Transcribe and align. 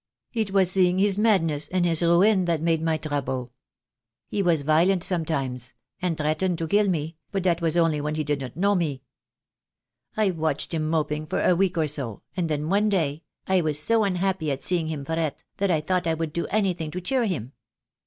It 0.33 0.49
was 0.49 0.71
seeing 0.71 0.97
his 0.97 1.19
madness 1.19 1.67
and 1.67 1.85
his 1.85 2.01
ruin 2.01 2.45
that 2.45 2.59
made 2.59 2.81
my 2.81 2.97
trouble. 2.97 3.53
He 4.27 4.41
was 4.41 4.63
violent 4.63 5.03
sometimes, 5.03 5.73
and 6.01 6.17
threatened 6.17 6.57
to 6.57 6.67
kill 6.67 6.87
me, 6.89 7.17
but 7.31 7.43
that 7.43 7.61
was 7.61 7.77
only 7.77 8.01
when 8.01 8.15
he 8.15 8.23
didn't 8.23 8.57
know 8.57 8.73
me. 8.73 9.03
I 10.17 10.31
watched 10.31 10.73
him 10.73 10.89
moping 10.89 11.27
for 11.27 11.43
a 11.43 11.55
week 11.55 11.77
or 11.77 11.85
so, 11.85 12.23
and 12.35 12.49
then 12.49 12.67
one 12.67 12.89
day, 12.89 13.21
I 13.47 13.61
was 13.61 13.77
so 13.79 14.03
unhappy 14.03 14.51
at 14.51 14.63
seeing 14.63 14.87
him 14.87 15.05
fret, 15.05 15.43
that 15.57 15.69
I 15.69 15.81
thought 15.81 16.07
I 16.07 16.15
would 16.15 16.33
do 16.33 16.47
anything 16.47 16.89
to 16.89 16.99
cheer 16.99 17.25
him. 17.25 17.51